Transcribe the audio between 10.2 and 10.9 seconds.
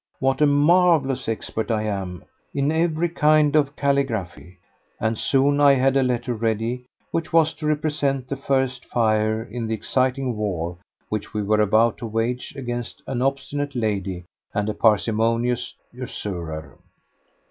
war